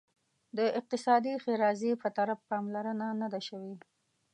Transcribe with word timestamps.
د 0.57 0.59
اقتصادي 0.79 1.33
ښیرازي 1.43 1.91
په 2.01 2.07
طرف 2.17 2.39
پاملرنه 2.49 3.07
نه 3.21 3.27
ده 3.33 3.39
شوې. 3.47 3.73